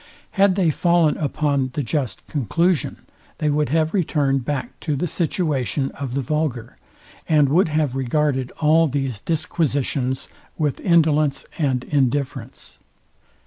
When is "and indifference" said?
11.59-12.79